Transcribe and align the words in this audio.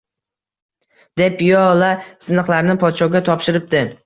Deb 1.21 1.35
piyola 1.41 1.91
siniqlarini 2.29 2.79
podshoga 2.87 3.23
topshiribdi 3.31 3.85